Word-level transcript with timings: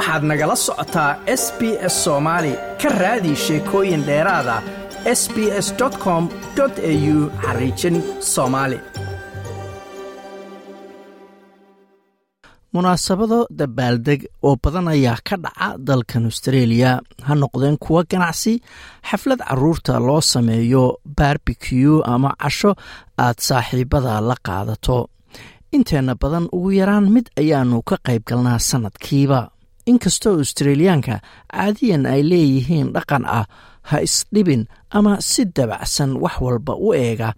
waxaad 0.00 0.22
nagala 0.30 0.56
socotaa 0.66 1.10
s 1.42 1.44
b 1.58 1.60
s 1.92 1.94
soomaali 2.04 2.52
ka 2.80 2.88
raadi 3.00 3.32
sheekooyin 3.44 4.02
dheeraada 4.08 4.56
s 5.20 5.22
b 5.34 5.36
s 5.66 5.68
com 6.04 6.22
au 6.62 7.18
xariijin 7.44 7.96
soomaali 8.32 8.78
munaasabado 12.74 13.38
dabaaldeg 13.58 14.20
oo 14.48 14.54
badan 14.62 14.88
ayaa 14.94 15.18
ka 15.28 15.36
dhaca 15.44 15.68
dalkan 15.88 16.24
austreeliya 16.28 16.90
ha 17.26 17.32
noqdeen 17.42 17.76
kuwo 17.84 18.00
ganacsi 18.10 18.52
xaflad 19.08 19.40
carruurta 19.48 19.92
loo 20.06 20.20
sameeyo 20.32 20.84
barbeque 21.18 21.82
ama 22.12 22.30
casho 22.42 22.70
aad 23.24 23.38
saaxiibada 23.46 24.12
la 24.28 24.36
qaadato. 24.46 24.98
Inteenna 25.76 26.14
badan 26.22 26.46
ugu 26.56 26.70
yaraan 26.80 27.06
mid 27.14 27.26
ayaanu 27.40 27.76
ka 27.88 27.96
qayb 28.06 28.22
galnaa 28.28 28.58
sannadkiiba 28.68 29.40
inkastoo 29.90 30.34
australiyaanka 30.42 31.14
caadiyan 31.52 32.04
ay 32.12 32.20
leeyihiin 32.30 32.88
dhaqan 32.94 33.24
ah 33.38 33.44
ha 33.88 33.96
isdhibin 34.06 34.62
ama 34.98 35.12
si 35.30 35.42
dabacsan 35.56 36.10
wax 36.22 36.34
walba 36.44 36.74
u 36.86 36.88
eega. 36.94 37.30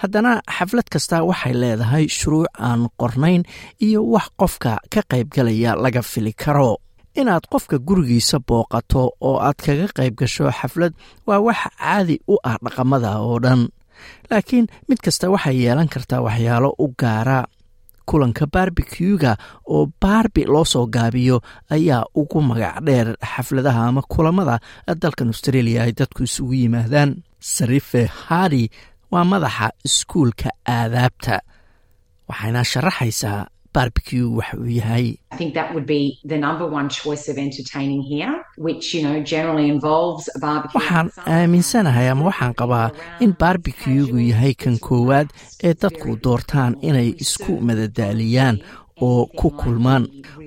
Haddana 0.00 0.32
xaflad 0.56 0.88
kasta 0.94 1.16
waxay 1.28 1.54
leedahay 1.62 2.04
shuruuc 2.18 2.46
aan 2.68 2.80
qornayn 3.00 3.42
iyo 3.86 4.00
wax 4.14 4.26
qofka 4.40 4.72
ka 4.92 5.00
qaybgalaya 5.10 5.70
laga 5.84 6.02
fili 6.02 6.32
karo. 6.42 6.72
Inaad 7.20 7.44
qofka 7.52 7.76
gurigiisa 7.86 8.38
booqato 8.48 9.02
oo 9.28 9.36
aad 9.46 9.58
kaga 9.66 9.86
qayb 9.98 10.14
gasho 10.20 10.46
xaflad 10.58 10.92
waa 11.26 11.40
wax 11.46 11.60
caadi 11.80 12.16
u 12.32 12.34
ah 12.50 12.56
dhaqamada 12.64 13.10
oo 13.26 13.38
dhan. 13.44 13.60
Laakiin 14.30 14.66
mid 14.88 14.98
kasta 15.04 15.26
waxay 15.34 15.56
yeelan 15.64 15.88
kartaa 15.94 16.20
waxyaalo 16.26 16.70
u 16.78 16.86
gaara 17.00 17.38
kulanka 18.08 18.44
barbecuga 18.54 19.32
oo 19.74 19.84
baarbi 20.02 20.42
loo 20.52 20.64
soo 20.72 20.86
gaabiyo 20.94 21.36
ayaa 21.74 22.02
ugu 22.20 22.38
magac 22.48 22.76
dheer 22.86 23.08
xafladaha 23.32 23.80
ama 23.90 24.02
kulamada 24.12 24.54
dalkan 25.02 25.28
australia 25.32 25.78
ay 25.86 25.92
dadku 25.98 26.22
isugu 26.28 26.54
yimaadaan. 26.60 27.10
Sarife 27.54 28.02
hadi 28.26 28.64
waa 29.12 29.24
madaxa 29.32 29.66
iskuulka 29.86 30.48
aadaabta 30.76 31.34
waxayna 32.28 32.62
sharaxaysaa 32.72 33.40
barbeque 33.78 34.18
wax 34.38 34.50
uu 34.60 34.70
yahay. 34.78 35.06
Waxaan 40.74 41.08
aaminsanahay 41.26 42.08
ama 42.10 42.24
waxaan 42.30 42.54
qabaa 42.60 42.90
in 43.24 43.32
barbecugu 43.40 44.18
yahay 44.30 44.54
kan 44.62 44.76
koowaad 44.86 45.28
ee 45.66 45.74
dadku 45.82 46.16
doortaan 46.24 46.72
inay 46.88 47.08
isku 47.24 47.52
madadaaliyaan 47.68 48.56
oo 49.06 49.26
ku 49.38 49.48
kulmaan 49.60 50.04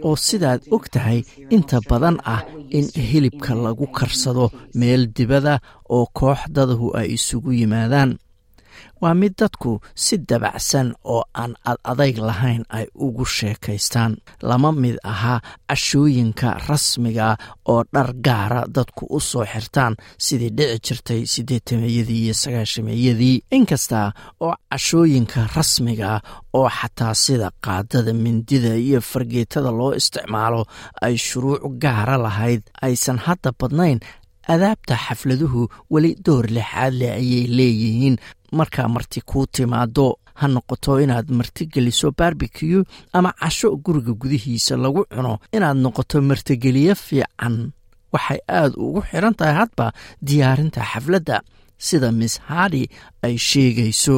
oo 0.07 0.15
sidaad 0.27 0.61
og 0.75 0.85
tahay 0.93 1.19
inta 1.55 1.77
badan 1.89 2.17
ah 2.33 2.41
in 2.77 2.85
hilibka 3.09 3.55
lagu 3.65 3.87
karsado 3.97 4.45
meel 4.79 5.03
dibada 5.15 5.55
oo 5.95 6.05
koox 6.19 6.39
dadahu 6.55 6.87
ay 6.99 7.07
isugu 7.17 7.51
yimaadaan 7.59 8.09
waa 9.01 9.13
mid 9.21 9.33
dadku 9.41 9.71
si 10.03 10.15
dabacsan 10.29 10.87
oo 11.13 11.23
aan 11.41 11.53
ad 11.69 11.77
adayg 11.91 12.17
lahayn 12.27 12.63
ay 12.77 12.85
ugu 13.05 13.25
sheekaystaan. 13.25 14.13
Lama 14.49 14.71
mid 14.71 14.97
ahaa 15.11 15.39
cashooyinka 15.69 16.49
rasmiga 16.69 17.37
oo 17.71 17.83
dhar 17.93 18.09
gaara 18.25 18.61
dadku 18.75 19.03
u 19.09 19.19
soo 19.19 19.45
xirtaan 19.53 19.93
sidii 20.25 20.51
dhici 20.57 20.79
jirtay 20.85 21.21
siddeetameeyadii 21.33 22.21
iyo 22.25 22.33
sagaashameeyadii. 22.43 23.41
Inkasta 23.57 24.11
oo 24.45 24.53
cashooyinka 24.71 25.39
rasmiga 25.55 26.21
oo 26.53 26.69
xataa 26.77 27.13
sida 27.23 27.47
qaadada 27.65 28.13
mindida 28.13 28.75
iyo 28.87 29.01
fargeetada 29.01 29.71
loo 29.79 29.91
isticmaalo 29.99 30.61
ay 31.01 31.15
shuruuc 31.17 31.63
gaara 31.83 32.17
lahayd 32.25 32.61
aysan 32.85 33.17
hadda 33.25 33.49
badnayn 33.59 33.99
adaabta 34.53 34.95
xafladuhu 35.05 35.61
weli 35.93 36.11
door 36.25 36.45
lixaad 36.57 36.93
leh 36.99 37.11
ayay 37.21 37.45
leeyihiin 37.57 38.15
markaa 38.51 38.87
marti 38.87 39.21
kuu 39.29 39.45
timaado. 39.55 40.17
Ha 40.39 40.47
noqoto 40.47 40.99
inaad 41.03 41.27
martigeliso 41.39 42.11
barbeque 42.17 42.83
ama 43.13 43.31
casho 43.39 43.75
guriga 43.83 44.13
gudihiisa 44.21 44.77
lagu 44.83 45.01
cuno 45.13 45.33
inaad 45.55 45.77
noqoto 45.83 46.21
martigeliyo 46.29 46.95
fiican. 46.95 47.71
Waxay 48.13 48.39
aad 48.59 48.73
ugu 48.85 49.01
xiran 49.09 49.35
tahay 49.39 49.55
hadba 49.61 49.85
diyaarinta 50.27 50.81
xafladda 50.91 51.37
sida 51.77 52.11
miss 52.11 52.35
hadi 52.49 52.83
ay 53.25 53.35
sheegayso 53.37 54.15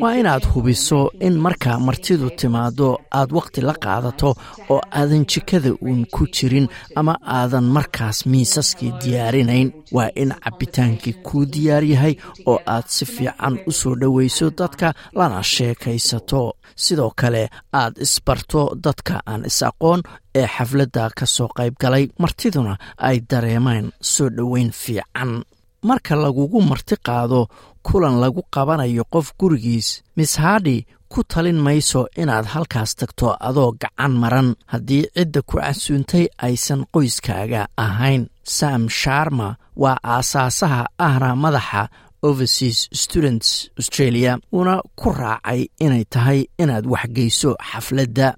waa 0.00 0.14
inaad 0.16 0.44
hubiso 0.54 1.10
in 1.20 1.34
markaa 1.46 1.78
martidu 1.78 2.30
timaado 2.30 2.88
aad 3.18 3.30
wakhti 3.38 3.60
la 3.68 3.74
qaadato 3.84 4.30
oo 4.72 4.80
aadan 5.00 5.24
jikada 5.32 5.70
uun 5.82 6.06
ku 6.14 6.26
jirin 6.36 6.68
ama 6.96 7.14
aadan 7.38 7.64
markaas 7.76 8.26
miisaskii 8.26 8.92
diyaarinayn. 9.02 9.72
Waa 9.96 10.08
in 10.22 10.32
cabbitaankii 10.44 11.12
kuu 11.26 11.44
diyaar 11.52 11.84
yahay 11.92 12.14
oo 12.46 12.58
aad 12.66 12.84
si 12.86 13.04
fiican 13.14 13.58
u 13.66 13.72
soo 13.72 13.94
dhowayso 14.00 14.50
dadka 14.58 14.92
lana 15.18 15.42
sheekaysato. 15.42 16.42
Sidoo 16.76 17.12
kale 17.16 17.48
aad 17.72 17.94
isbarto 18.04 18.62
dadka 18.84 19.20
aan 19.26 19.44
is-aqoon 19.50 20.02
ee 20.34 20.46
xafladda 20.54 21.10
ka 21.18 21.26
soo 21.26 21.48
qayb 21.56 21.74
galay 21.82 22.04
martiduna 22.18 22.74
ay 22.98 23.20
dareemaan 23.30 23.86
soo 24.00 24.28
dhoweyn 24.36 24.70
fiican 24.82 25.42
marka 25.88 26.14
lagugu 26.22 26.60
marti 26.70 26.96
qaado 27.06 27.40
kulan 27.86 28.16
lagu 28.22 28.42
qabanayo 28.54 29.04
qof 29.12 29.26
gurigiis. 29.38 29.88
Miss 30.16 30.32
hadi 30.42 30.76
ku 31.12 31.20
talin 31.30 31.58
mayso 31.66 32.00
inaad 32.22 32.46
halkaas 32.52 32.90
tagto 32.98 33.28
adoo 33.48 33.70
gacan 33.82 34.12
maran. 34.22 34.48
Haddii 34.72 35.04
cidda 35.16 35.40
ku 35.48 35.54
casuuntay 35.62 36.24
aysan 36.46 36.80
qoyskaaga 36.92 37.62
ahayn. 37.84 38.22
Sam 38.56 38.82
sharma 39.00 39.48
waa 39.82 39.98
aasaasaha 40.14 40.82
ahna 41.06 41.30
madaxa 41.42 41.82
overseas 42.28 42.78
students 43.02 43.48
australia 43.80 44.32
uuna 44.52 44.74
ku 45.00 45.08
raacay 45.20 45.60
inay 45.84 46.04
tahay 46.14 46.40
inaad 46.62 46.84
waxgeyso 46.94 47.50
xafladda. 47.70 48.28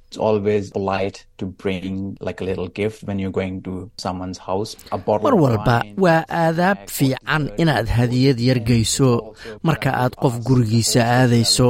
Mar 5.23 5.35
walba 5.45 5.77
waa 6.05 6.25
aadaab 6.29 6.79
fiican 6.97 7.51
inaad 7.63 7.87
hadiyad 7.99 8.39
yargeyso 8.49 9.35
marka 9.67 9.91
aad 10.03 10.15
qof 10.23 10.35
gurigiisa 10.47 11.01
aadayso 11.19 11.69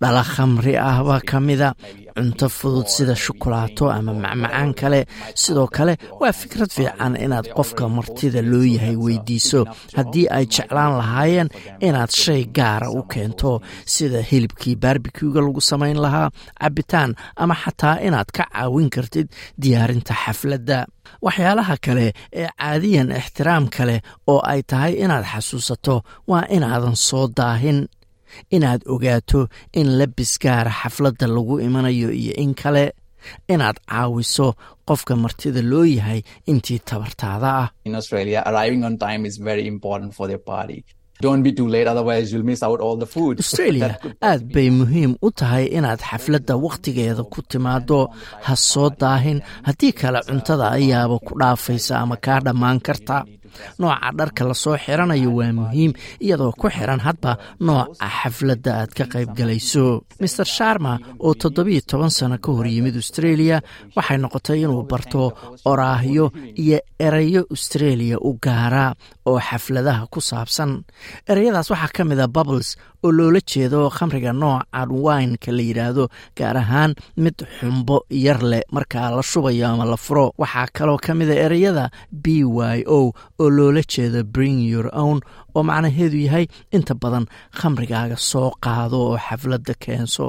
dhala 0.00 0.22
khamri 0.32 0.74
ahba 0.90 1.20
ka 1.30 1.40
mida 1.40 1.68
cunto 2.20 2.48
fudud 2.48 2.86
sida 2.86 3.14
shukulaato 3.16 3.88
ama 3.90 4.12
macmacaan 4.14 4.74
kale. 4.80 5.00
Sidoo 5.34 5.66
kale 5.76 5.96
waa 6.20 6.32
fikrad 6.32 6.70
fiican 6.76 7.16
inaad 7.16 7.48
qofka 7.56 7.88
martida 7.88 8.42
loo 8.50 8.62
yahay 8.74 8.96
weydiiso. 8.96 9.64
Haddii 9.96 10.26
ay 10.36 10.44
jeclaan 10.46 10.92
lahaayeen 11.00 11.48
inaad 11.80 12.10
shay 12.22 12.44
gaara 12.56 12.90
u 12.90 13.02
keento 13.12 13.60
sida 13.86 14.20
hilibkii 14.30 14.76
barbecuga 14.76 15.40
lagu 15.40 15.60
samayn 15.60 15.96
lahaa 16.04 16.28
cabitaan 16.60 17.14
ama 17.36 17.54
xataa 17.62 17.96
inaad 18.06 18.28
ka 18.36 18.44
caawin 18.52 18.90
kartid 18.90 19.28
diyaarinta 19.62 20.14
xafladda. 20.14 20.86
Waxyaalaha 21.24 21.76
kale 21.86 22.12
ee 22.32 22.48
caadiyan 22.60 23.10
ixtiraam 23.20 23.64
kale 23.76 23.96
oo 24.26 24.40
ay 24.52 24.60
tahay 24.62 24.92
inaad 25.04 25.24
xasuusato 25.32 25.96
waa 26.30 26.44
inaadan 26.56 26.96
soo 26.96 27.26
daahin 27.38 27.78
inaad 28.56 28.80
ogaato 28.94 29.40
in 29.80 29.88
labis 29.98 30.32
gaara 30.42 30.72
xafladda 30.80 31.26
lagu 31.36 31.54
imanayo 31.66 32.08
iyo 32.22 32.32
in 32.44 32.54
kale 32.62 32.84
inaad 33.54 33.76
caawiso 33.90 34.48
qofka 34.88 35.12
martida 35.22 35.62
loo 35.70 35.84
yahay 35.96 36.20
intii 36.50 36.78
tabartaada 36.90 37.48
ah. 37.62 37.68
Australia 43.44 43.88
aad 44.30 44.42
bay 44.54 44.68
muhiim 44.80 45.12
u 45.26 45.28
tahay 45.40 45.64
inaad 45.78 46.00
xafladda 46.10 46.54
wakhtigeeda 46.66 47.22
ku 47.32 47.40
timaado 47.50 47.98
ha 48.46 48.54
soo 48.70 48.88
daahin. 49.02 49.38
Haddii 49.68 49.92
kale 50.00 50.20
cuntada 50.28 50.66
ayaaba 50.78 51.16
ku 51.26 51.32
dhaafaysa 51.40 51.92
ama 52.02 52.16
kaa 52.24 52.40
dhammaan 52.46 52.78
karta 52.86 53.16
nooca 53.80 54.10
dharka 54.18 54.42
la 54.48 54.54
soo 54.54 54.76
xiranayo 54.84 55.30
waa 55.38 55.52
muhiim 55.58 55.92
iyadoo 56.24 56.52
ku 56.60 56.66
xiran 56.76 57.00
hadba 57.06 57.32
nooca 57.66 58.06
xafladda 58.18 58.70
aad 58.80 58.90
ka 58.98 59.04
qayb 59.12 59.30
galayso. 59.38 60.02
Maer 60.20 60.46
sharma 60.56 60.92
oo 61.24 61.34
toddobiyo 61.40 61.80
toban 61.90 62.10
sano 62.10 62.36
ka 62.44 62.50
hor 62.56 62.66
yimid 62.66 62.96
australia 63.00 63.56
waxay 63.96 64.18
noqotay 64.22 64.58
inuu 64.64 64.82
barto 64.90 65.22
oraahyo 65.70 66.26
iyo 66.62 66.78
erayo 67.06 67.42
australia 67.50 68.16
u 68.20 68.30
gaara 68.44 68.94
oo 69.26 69.38
xafladaha 69.48 70.06
ku 70.12 70.20
saabsan. 70.20 70.70
Ereyadaas 71.30 71.70
waxaa 71.72 71.92
ka 71.96 72.02
mid 72.04 72.20
a 72.20 72.28
bubbles 72.28 72.76
oo 73.04 73.10
loola 73.12 73.40
jeedo 73.50 73.88
khamriga 73.96 74.32
noocan 74.32 74.88
wineka 75.04 75.50
la 75.56 75.62
yidhaahdo 75.68 76.04
gaar 76.38 76.56
ahaan 76.62 76.92
mid 77.16 77.36
xumbo 77.58 77.96
yar 78.10 78.40
leh 78.50 78.62
markaa 78.74 79.08
la 79.16 79.22
shubayo 79.22 79.66
ama 79.72 79.84
la 79.92 79.96
furo. 79.96 80.26
Waxaa 80.42 80.68
kaloo 80.76 80.98
ka 81.04 81.14
mida 81.14 81.34
ereyada 81.46 81.84
b 82.12 82.44
y 82.44 82.84
o 82.86 83.12
oo 83.42 83.48
loola 83.56 83.82
jeedo 83.92 84.20
bring 84.34 84.58
your 84.72 84.88
own 85.04 85.18
oo 85.56 85.62
macnaheedu 85.68 86.18
yahay 86.26 86.46
inta 86.76 86.94
badan 87.02 87.24
khamrigaaga 87.58 88.16
soo 88.30 88.48
qaado 88.64 88.96
oo 89.08 89.16
xafladda 89.26 89.74
keenso. 89.84 90.26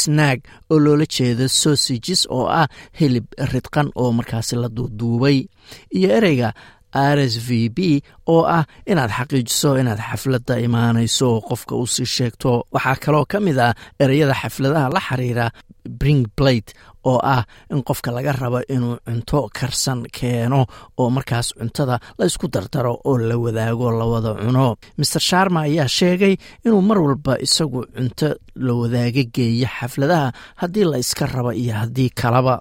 Snaag 0.00 0.38
oo 0.70 0.78
loola 0.84 1.06
jeedo 1.16 1.44
sausages 1.60 2.22
oo 2.36 2.46
ah 2.60 2.66
hilib 2.98 3.26
ridqan 3.52 3.88
oo 4.00 4.10
markaasi 4.18 4.54
la 4.62 4.68
duuduubay. 4.76 5.38
Iyo 5.96 6.08
ereyga 6.18 6.50
r 7.16 7.18
s 7.20 7.34
v 7.46 7.68
b 7.76 7.78
oo 8.32 8.42
ah 8.56 8.64
inaad 8.90 9.10
xaqiijiso 9.18 9.70
inaad 9.80 10.00
xafladda 10.08 10.54
imaanayso 10.66 11.26
oo 11.34 11.40
qofka 11.48 11.74
u 11.76 11.86
sii 11.94 12.06
sheegto. 12.16 12.50
Waxaa 12.74 12.96
kaloo 13.04 13.24
ka 13.32 13.38
mid 13.46 13.58
ah 13.66 13.74
ereyada 14.02 14.34
xafladaha 14.40 14.88
la 14.94 15.00
xiriira 15.08 15.46
bring 16.00 16.22
blade 16.36 16.70
oo 17.04 17.18
ah 17.22 17.42
in 17.70 17.82
qofka 17.82 18.10
laga 18.12 18.32
rabo 18.32 18.60
inuu 18.68 18.96
cunto 19.06 19.48
karsan 19.58 20.02
keeno 20.16 20.66
oo 20.98 21.10
markaas 21.10 21.54
cuntada 21.58 21.98
la 22.18 22.24
ysku 22.26 22.48
dardaro 22.48 22.94
oo 23.04 23.18
la 23.18 23.36
wadaago 23.38 23.90
lawada 23.90 24.34
cuno. 24.34 24.76
Maer 24.98 25.20
sharma 25.28 25.60
ayaa 25.68 25.88
sheegay 25.88 26.36
inuu 26.66 26.82
mar 26.82 26.98
walba 26.98 27.38
isagu 27.46 27.84
cunto 27.96 28.28
la 28.56 28.72
wadaaga 28.74 29.22
geeyo 29.34 29.68
xafladaha 29.78 30.32
haddii 30.60 30.84
la 30.84 30.98
iska 30.98 31.26
rabo 31.26 31.52
iyo 31.52 31.74
haddii 31.74 32.10
kalaba. 32.10 32.60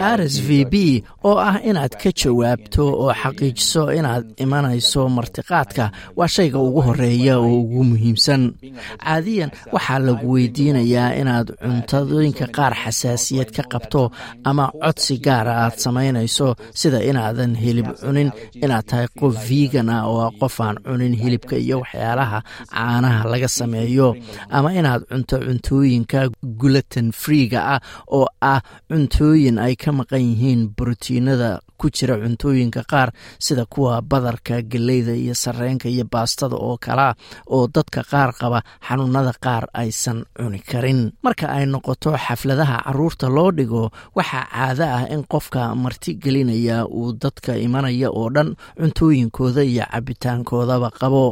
R 0.00 0.20
s 0.28 0.38
v 0.48 0.64
b 0.72 0.74
oo 1.24 1.36
ah 1.38 1.58
inaad 1.64 1.94
ka 2.02 2.10
jawaabto 2.12 2.84
oo 2.86 3.12
xaqiijiso 3.22 3.82
inaad 3.98 4.24
imanayso 4.44 5.08
martiqaadka 5.08 5.90
waa 6.16 6.28
shayga 6.28 6.58
ugu 6.58 6.80
horreeya 6.86 7.38
oo 7.38 7.60
ugu 7.60 7.79
muhiimsan. 7.90 8.42
Caadiyan 9.04 9.50
waxaa 9.74 9.98
lagu 10.06 10.26
weydiinayaa 10.34 11.14
inaad 11.20 11.48
cuntadooyinka 11.62 12.46
qaar 12.56 12.74
xasaasiyad 12.82 13.50
ka 13.56 13.62
qabto 13.72 14.02
ama 14.44 14.64
codsi 14.82 15.14
gaara 15.26 15.52
aad 15.64 15.76
samaynayso 15.84 16.48
sida 16.80 16.98
inaadan 17.10 17.52
hilib 17.62 17.88
cunin 18.00 18.30
inaad 18.64 18.84
tahay 18.90 19.08
qof 19.20 19.34
vigan 19.48 19.88
ah 19.96 20.02
oo 20.12 20.30
qof 20.40 20.56
aan 20.66 20.76
cunin 20.86 21.14
hilibka 21.22 21.56
iyo 21.64 21.76
waxyaalaha 21.82 22.38
caanaha 22.72 23.22
laga 23.32 23.48
sameeyo 23.58 24.08
ama 24.56 24.68
inaad 24.78 25.02
cunto 25.10 25.36
cuntooyinka 25.46 26.20
gulaton 26.60 27.08
freega 27.22 27.60
ah 27.74 27.80
oo 28.16 28.26
ah 28.52 28.60
cuntooyin 28.90 29.58
ay 29.64 29.74
ka 29.82 29.90
maqan 29.98 30.22
yihiin 30.28 30.62
brotiinada 30.76 31.50
ku 31.80 31.86
jira 31.96 32.14
cuntooyinka 32.22 32.82
qaar 32.92 33.08
sida 33.46 33.64
kuwa 33.72 34.02
badarka 34.10 34.60
geleyda 34.72 35.14
iyo 35.22 35.34
sareenka 35.42 35.88
iyo 35.88 36.04
baastada 36.12 36.56
oo 36.56 36.76
kalea 36.84 37.14
oo 37.54 37.64
dadka 37.74 38.00
qaar 38.12 38.30
qaba 38.40 38.58
xanuunada 38.86 39.32
qaar 39.44 39.64
aysan 39.82 40.18
cuni 40.36 40.60
karin. 40.70 41.00
Marka 41.24 41.46
ay 41.56 41.64
noqoto 41.72 42.10
xafladaha 42.26 42.76
carruurta 42.86 43.26
loo 43.36 43.50
dhigo 43.58 43.84
waxaa 44.16 44.44
caado 44.52 44.84
ah 44.96 45.04
in 45.14 45.22
qofka 45.32 45.74
marti 45.84 46.10
gelinaya 46.22 46.84
uu 46.98 47.12
dadka 47.22 47.52
imanaya 47.66 48.08
oo 48.18 48.28
dhan 48.34 48.48
cuntooyinkooda 48.80 49.62
iyo 49.72 49.84
cabitaankoodaba 49.92 50.90
qabo 51.00 51.22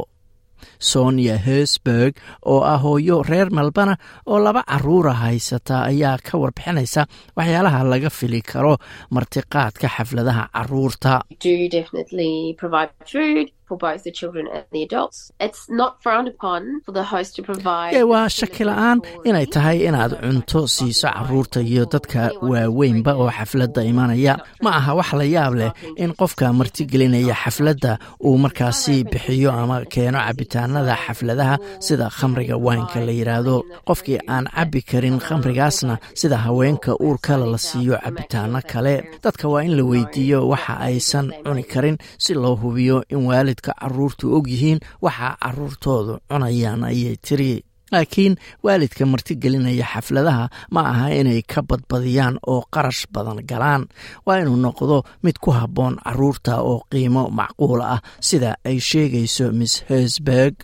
sonia 0.91 1.35
hersberg 1.47 2.13
oo 2.51 2.61
ah 2.73 2.77
hooyo 2.83 3.17
reer 3.29 3.49
melbana 3.59 3.93
oo 4.31 4.39
laba 4.45 4.61
caruura 4.71 5.13
haysata 5.23 5.75
ayaa 5.91 6.17
ka 6.27 6.33
warbixinaysa 6.43 7.01
waxyaalaha 7.37 7.79
laga 7.91 8.09
fili 8.19 8.41
karo 8.51 8.73
martiqaadka 9.15 9.87
xafladaha 9.95 10.43
carruurta 10.55 11.13
waa 18.11 18.27
shaki 18.37 18.63
la'aan 18.69 18.97
inay 19.29 19.45
tahay 19.55 19.77
inaad 19.89 20.13
cunto 20.23 20.59
siiso 20.75 21.07
carruurta 21.15 21.59
iyo 21.61 21.83
dadka 21.93 22.21
waaweynba 22.51 23.11
oo 23.21 23.29
xafladda 23.37 23.81
imanaya 23.91 24.33
ma 24.63 24.69
aha 24.79 24.91
wax 24.99 25.09
la 25.19 25.25
yaab 25.35 25.53
leh 25.61 25.71
in 26.03 26.11
qofka 26.19 26.45
martigelinaya 26.59 27.35
xafladda 27.43 27.91
uu 28.27 28.37
markaasi 28.43 28.95
bixiyo 29.11 29.51
ama 29.61 29.77
keeno 29.93 30.19
cabitaanada 30.27 30.95
xafladaha 31.05 31.55
sida 31.85 32.07
khamriga 32.17 32.55
waynka 32.65 32.97
la 33.07 33.11
yidhaahdo 33.19 33.55
qofkii 33.87 34.19
aan 34.33 34.45
cabbi 34.55 34.81
karin 34.89 35.17
khamrigaasna 35.25 35.95
sida 36.19 36.37
haweenka 36.45 36.91
uurkale 37.05 37.45
la 37.53 37.57
siiyo 37.67 37.95
cabitaano 38.03 38.59
kale. 38.71 38.95
Dadka 39.23 39.45
waa 39.51 39.63
in 39.67 39.73
la 39.77 39.83
weydiiyo 39.91 40.39
waxa 40.51 40.73
aysan 40.87 41.25
cuni 41.45 41.63
karin 41.73 41.97
si 42.23 42.33
loo 42.33 42.55
hubiyo 42.61 42.97
in 43.13 43.21
waalidka 43.59 43.73
caruurtu 43.81 44.35
og 44.35 44.47
yihiin 44.47 44.79
waxa 45.01 45.37
caruurtoodu 45.43 46.19
cunayaan 46.29 46.83
ayay 46.83 47.15
tiri. 47.17 47.63
Laakiin 47.91 48.35
waalidka 48.63 49.05
martigelinaya 49.05 49.83
xafladaha 49.93 50.49
ma 50.71 50.81
aha 50.91 51.07
inay 51.09 51.41
ka 51.41 51.61
badbadiyaan 51.61 52.37
oo 52.47 52.61
qarash 52.73 53.05
badan 53.13 53.41
galaan. 53.49 53.87
Waa 54.25 54.37
inuu 54.41 54.55
noqdo 54.55 55.03
mid 55.23 55.39
ku 55.41 55.51
habboon 55.51 55.97
carruurta 56.03 56.61
oo 56.61 56.81
qiimo 56.91 57.29
macquul 57.29 57.81
ah 57.81 58.01
sida 58.21 58.55
ay 58.65 58.79
sheegayso 58.79 59.51
miss 59.51 59.83
hersberg 59.89 60.55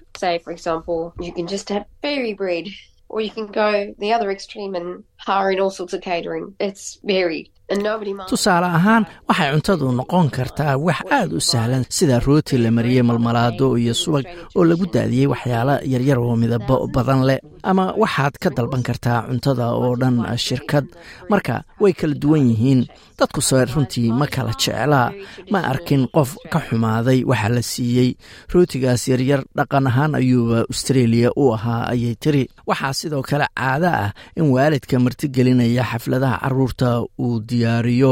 tusaale 8.29 8.67
ahaan 8.77 9.03
waxay 9.27 9.49
cuntadu 9.53 9.87
noqon 9.99 10.29
kartaa 10.29 10.77
wax 10.77 10.99
aad 11.17 11.31
u 11.33 11.39
sahlan 11.41 11.83
sida 11.89 12.19
rooti 12.19 12.57
la 12.63 12.69
mariyey 12.71 13.01
malmalaado 13.09 13.77
iyo 13.77 13.93
subag 13.93 14.25
oo 14.55 14.63
lagu 14.69 14.85
daadiyey 14.93 15.27
waxyaalo 15.33 15.75
yaryar 15.93 16.19
oo 16.19 16.35
midabo 16.41 16.85
badan 16.95 17.21
leh 17.29 17.39
ama 17.63 17.85
waxaad 18.01 18.33
ka 18.43 18.49
dalban 18.57 18.83
kartaa 18.87 19.25
cuntada 19.27 19.73
oo 19.73 19.95
dhan 20.01 20.15
shirkad. 20.37 20.85
Marka 21.31 21.63
way 21.81 21.93
kala 21.93 22.13
duwan 22.13 22.45
yihiin. 22.51 22.81
Dadku 23.17 23.41
se 23.41 23.65
runtii 23.65 24.11
ma 24.19 24.27
kala 24.27 24.53
jeclaa. 24.61 25.09
Ma 25.51 25.59
arkin 25.71 26.05
qof 26.15 26.37
ka 26.51 26.59
xumaaday 26.67 27.23
waxa 27.25 27.49
la 27.55 27.61
siiyey. 27.71 28.09
Rootigaas 28.53 29.07
yaryar 29.09 29.41
dhaqan 29.57 29.87
ahaan 29.89 30.13
ayuuba 30.19 30.59
australia 30.69 31.29
u 31.35 31.53
ahaa 31.57 31.89
ayay 31.93 32.13
tiri. 32.21 32.43
Waxaa 32.69 32.93
sidoo 32.99 33.23
kale 33.29 33.47
caado 33.57 33.89
ah 33.89 34.11
in 34.37 34.45
waalidka 34.53 34.99
martigelinaya 35.05 35.83
xafladaha 35.91 36.37
carruurta 36.43 37.01
uu 37.23 37.41
diyaariyo 37.55 38.11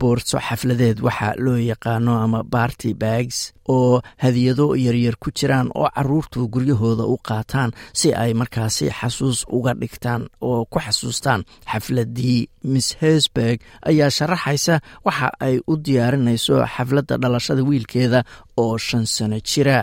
boorso 0.00 0.36
xafladeed 0.46 0.98
waxa 1.06 1.28
loo 1.44 1.58
yaqaano 1.70 2.12
ama 2.24 2.40
barty 2.54 2.90
bags 3.02 3.38
oo 3.74 4.00
hadiyado 4.22 4.66
yaryar 4.84 5.16
ku 5.22 5.28
jiraan 5.38 5.68
oo 5.80 5.88
caruurtu 5.96 6.48
guryahooda 6.52 7.04
u 7.12 7.16
qaataan 7.28 7.70
si 8.00 8.08
ay 8.22 8.32
markaasi 8.40 8.86
xasuus 8.98 9.38
uga 9.56 9.72
dhigtaan 9.80 10.22
oo 10.48 10.64
ku 10.72 10.78
xasuustaan. 10.86 11.40
Xafladii 11.70 12.40
miss 12.72 12.88
hersberg 13.00 13.58
ayaa 13.90 14.10
sharaxaysa 14.16 14.74
waxa 15.06 15.28
ay 15.46 15.54
u 15.70 15.74
diyaarinayso 15.84 16.54
xafladda 16.74 17.14
dhalashada 17.22 17.62
wiilkeeda 17.68 18.20
oo 18.62 18.74
shan 18.86 19.04
sano 19.14 19.38
jira. 19.48 19.78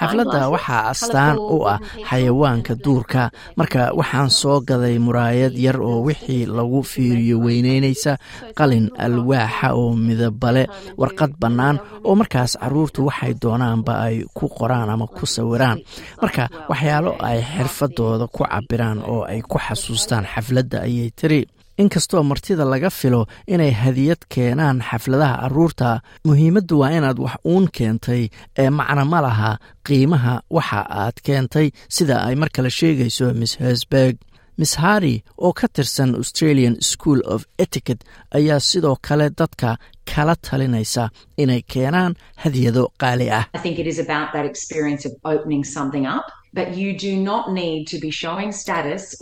Xafladda 0.00 0.48
waxaa 0.54 0.82
astaan 0.92 1.36
u 1.38 1.58
ah 1.72 1.78
xayawaanka 2.08 2.74
duurka. 2.84 3.22
marka 3.58 3.82
waxaan 3.98 4.30
soo 4.40 4.58
gaday 4.68 4.96
muraayad 5.06 5.54
yar 5.64 5.78
oo 5.80 5.98
wixii 6.06 6.46
lagu 6.56 6.80
fiiriyo 6.92 7.21
weyneynaysa 7.44 8.12
qalin 8.58 8.86
alwaaxa 9.04 9.68
oo 9.80 9.94
midabale 10.06 10.64
warqad 11.00 11.32
bannaan 11.42 11.76
oo 12.08 12.14
markaas 12.20 12.52
caruurtu 12.62 13.00
waxay 13.08 13.32
doonaanba 13.42 13.92
ay 14.06 14.16
ku 14.36 14.44
qoraan 14.58 14.90
ama 14.94 15.06
ku 15.16 15.24
sawiraan. 15.34 15.78
Marka 16.22 16.44
waxyaalo 16.70 17.10
ay 17.28 17.38
xirfadooda 17.54 18.26
ku 18.34 18.42
cabiraan 18.50 18.98
oo 19.12 19.22
ay 19.32 19.40
ku 19.50 19.56
xasuustaan 19.66 20.24
xafladda 20.32 20.78
ayay 20.86 21.10
tiri. 21.20 21.42
Inkastoo 21.82 22.22
martida 22.30 22.64
laga 22.68 22.90
filo 22.90 23.22
inay 23.48 23.72
hadiyad 23.82 24.20
keenaan 24.32 24.78
xafladaha 24.88 25.34
carruurta 25.42 25.88
muhiimaddu 26.28 26.74
waa 26.80 26.90
inaad 26.98 27.18
wax 27.24 27.34
uun 27.52 27.64
keentay 27.76 28.22
ee 28.62 28.70
macno 28.78 29.04
ma 29.12 29.18
laha 29.26 29.50
qiimaha 29.86 30.34
waxa 30.56 30.80
aad 31.02 31.16
keentay 31.26 31.66
sida 31.96 32.16
ay 32.28 32.34
mar 32.40 32.50
kale 32.54 32.70
sheegayso 32.78 33.26
miss 33.40 33.54
hersberg 33.62 34.14
miss 34.58 34.74
harri 34.82 35.14
oo 35.44 35.52
ka 35.58 35.66
tirsan 35.74 36.10
australian 36.20 36.74
school 36.90 37.20
of 37.34 37.40
etiquet 37.64 38.00
ayaa 38.38 38.60
sidoo 38.70 38.96
kale 39.06 39.26
dadka 39.40 39.70
kala 40.14 40.34
talinaysa 40.46 41.04
inay 41.42 41.62
keenaan 41.72 42.12
hadiyado 42.42 42.82
qaali 43.02 43.26
ah. 43.38 43.44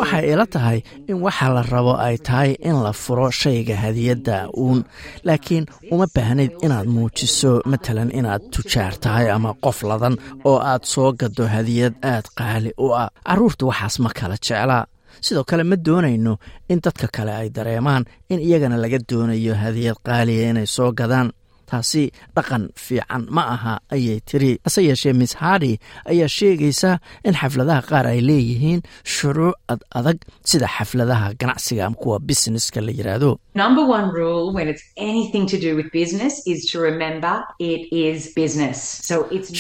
Waxay 0.01 0.33
ila 0.33 0.47
tahay 0.55 0.79
in 1.09 1.17
waxa 1.25 1.49
la 1.55 1.63
rabo 1.63 1.95
ay 2.07 2.17
tahay 2.19 2.51
in 2.69 2.77
la 2.85 2.93
furo 2.93 3.29
shayga 3.31 3.77
hadiyadda 3.85 4.37
uun 4.65 4.81
laakiin 5.29 5.65
uma 5.95 6.07
baahnid 6.15 6.53
inaad 6.67 6.87
muujiso 6.95 7.53
matalan 7.73 8.11
inaad 8.19 8.43
tujaar 8.55 8.95
tahay 9.05 9.27
ama 9.37 9.55
qof 9.65 9.79
ladan 9.91 10.15
oo 10.45 10.59
aad 10.71 10.83
soo 10.93 11.13
gado 11.21 11.45
hadiyad 11.55 11.95
aad 12.13 12.27
qaali 12.39 12.71
u 12.85 12.87
ah. 13.03 13.11
Caruurta 13.29 13.65
waxaas 13.71 13.97
ma 14.05 14.11
kala 14.19 14.37
jeclaa 14.47 14.85
sidoo 15.27 15.45
kale 15.51 15.65
ma 15.71 15.77
doonayno 15.87 16.33
in 16.73 16.81
dadka 16.85 17.07
kale 17.17 17.33
ay 17.41 17.49
dareemaan 17.57 18.05
in 18.33 18.39
iyagana 18.47 18.77
laga 18.85 18.99
doonayo 19.11 19.55
hadiyad 19.63 19.99
qaaliya 20.07 20.51
inay 20.51 20.67
soo 20.77 20.91
gadaan 21.01 21.29
taasi 21.71 22.05
dhaqan 22.37 22.65
fiican 22.85 23.23
ma 23.37 23.43
aha 23.55 23.75
ayay 23.95 24.19
tiri 24.29 24.53
hase 24.65 24.81
yeeshee 24.89 25.13
miss 25.21 25.35
hardi 25.43 25.73
ayaa 26.13 26.29
sheegaysa 26.39 26.91
in 27.29 27.35
xafladaha 27.41 27.83
qaar 27.91 28.07
ay 28.13 28.21
leeyihiin 28.29 28.81
shuruuc 29.15 29.55
ad 29.73 29.81
adag 29.99 30.19
sida 30.51 30.67
xafladaha 30.77 31.29
ganacsiga 31.41 31.85
kuwa 32.03 32.17
businesska 32.29 32.81
la 32.87 32.93
yiraahdo. 32.99 33.31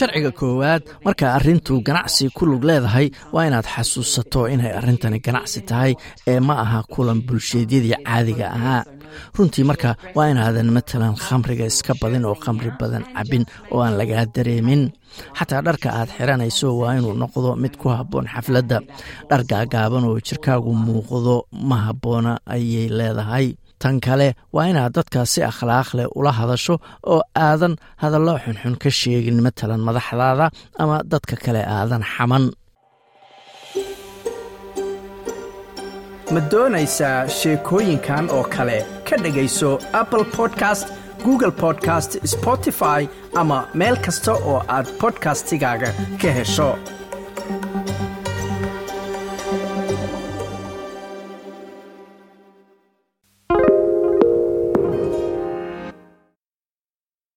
Sharciga 0.00 0.31
koowaad 0.40 0.83
marka 1.05 1.26
arrintu 1.38 1.75
ganacsi 1.88 2.25
ku 2.37 2.47
lug 2.50 2.64
leedahay 2.69 3.07
waa 3.35 3.47
inaad 3.49 3.67
xasuusato 3.75 4.49
inay 4.55 4.73
arrintani 4.79 5.19
ganacsi 5.26 5.61
tahay 5.71 5.93
ee 6.26 6.40
ma 6.49 6.55
aha 6.64 6.81
kulan 6.95 7.21
bulsheedyadii 7.26 7.97
caadiga 8.07 8.47
ahaa 8.57 8.83
runtii 9.37 9.64
marka 9.71 9.90
waa 10.17 10.29
inaadan 10.33 10.71
matalan 10.76 11.14
khamriga 11.25 11.64
iska 11.73 11.93
badin 12.00 12.25
oo 12.29 12.37
khamri 12.45 12.71
badan 12.81 13.05
cabin 13.14 13.45
oo 13.73 13.81
aan 13.85 13.95
lagaa 14.00 14.25
dareemin. 14.35 14.83
Xataa 15.38 15.62
dharka 15.67 15.88
aad 15.99 16.11
xiranayso 16.17 16.69
waa 16.81 16.95
inuu 16.99 17.14
noqdo 17.23 17.50
mid 17.62 17.75
ku 17.81 17.87
habboon 17.97 18.26
xafladda. 18.35 18.79
Dhar 19.29 19.43
gaagaaban 19.50 20.05
oo 20.09 20.17
jirkaagu 20.26 20.71
muuqdo 20.87 21.35
ma 21.69 21.76
habboona 21.87 22.33
ayay 22.55 22.87
leedahay. 22.99 23.47
Tan 23.83 23.97
kale 24.07 24.29
waa 24.55 24.67
inaad 24.71 24.93
dadka 24.97 25.21
si 25.33 25.40
akhlaaq 25.50 25.88
leh 25.99 26.07
ula 26.19 26.33
hadasho 26.38 26.75
oo 27.12 27.21
aadan 27.47 27.75
hadallo 28.02 28.33
xunxun 28.45 28.75
ka 28.83 28.90
sheegin 29.00 29.38
matalan 29.45 29.83
madaxdaada 29.88 30.47
ama 30.83 30.97
dadka 31.12 31.35
kale 31.45 31.62
aadan 31.76 32.02
xaman. 32.12 32.45
Ma 36.35 36.40
doonaysaa 36.52 37.19
sheekooyinkan 37.38 38.25
oo 38.37 38.45
kale 38.55 38.79
ka 39.11 39.17
dhegayso 39.25 39.71
apple 40.02 40.25
podcast 40.38 40.87
google 41.26 41.52
podcast 41.64 42.11
spotify 42.35 43.00
ama 43.43 43.59
meel 43.83 43.97
kasta 44.07 44.33
oo 44.52 44.57
aad 44.76 44.87
bodkastigaaga 45.00 45.90
ka 46.23 46.31
hesho 46.38 46.69